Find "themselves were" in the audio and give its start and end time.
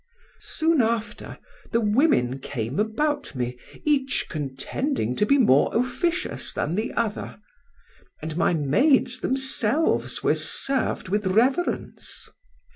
9.19-10.33